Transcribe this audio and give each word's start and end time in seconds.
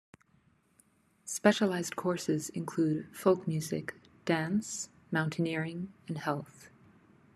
Specialized 1.25 1.95
courses 1.95 2.49
include 2.49 3.07
folk 3.15 3.47
music, 3.47 3.93
dance, 4.25 4.89
mountaineering 5.11 5.93
and 6.07 6.17
health. 6.17 6.71